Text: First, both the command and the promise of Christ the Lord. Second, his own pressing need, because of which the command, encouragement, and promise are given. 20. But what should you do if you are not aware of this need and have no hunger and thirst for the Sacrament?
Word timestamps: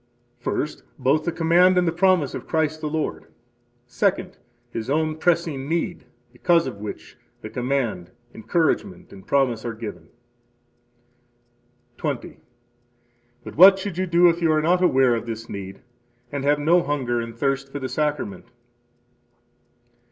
First, 0.39 0.81
both 0.97 1.25
the 1.25 1.31
command 1.31 1.77
and 1.77 1.87
the 1.87 1.91
promise 1.91 2.33
of 2.33 2.47
Christ 2.47 2.81
the 2.81 2.89
Lord. 2.89 3.27
Second, 3.85 4.35
his 4.71 4.89
own 4.89 5.15
pressing 5.15 5.69
need, 5.69 6.05
because 6.33 6.65
of 6.65 6.77
which 6.79 7.19
the 7.41 7.51
command, 7.51 8.09
encouragement, 8.33 9.13
and 9.13 9.27
promise 9.27 9.63
are 9.63 9.75
given. 9.75 10.09
20. 11.97 12.39
But 13.43 13.55
what 13.55 13.77
should 13.77 13.99
you 13.99 14.07
do 14.07 14.27
if 14.27 14.41
you 14.41 14.51
are 14.51 14.59
not 14.63 14.81
aware 14.83 15.13
of 15.13 15.27
this 15.27 15.47
need 15.47 15.81
and 16.31 16.43
have 16.43 16.57
no 16.57 16.81
hunger 16.81 17.19
and 17.21 17.37
thirst 17.37 17.71
for 17.71 17.77
the 17.77 17.87
Sacrament? 17.87 18.45